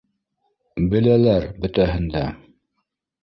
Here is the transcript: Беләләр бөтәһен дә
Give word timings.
Беләләр 0.93 1.45
бөтәһен 1.65 2.09
дә 2.17 2.23